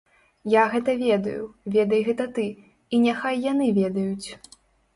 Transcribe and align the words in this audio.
Я 0.53 0.61
гэта 0.75 0.95
ведаю, 1.01 1.43
ведай 1.75 2.01
гэта 2.09 2.29
ты, 2.39 2.47
і 2.93 3.03
няхай 3.07 3.41
яны 3.47 3.71
ведаюць. 3.79 4.29